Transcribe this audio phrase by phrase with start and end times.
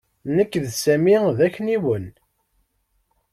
[0.35, 2.05] Nekk d Sami d akniwen.